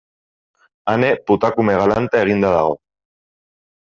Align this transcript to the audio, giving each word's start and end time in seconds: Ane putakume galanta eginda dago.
Ane 0.93 1.09
putakume 1.27 1.75
galanta 1.81 2.21
eginda 2.25 2.49
dago. 2.57 2.73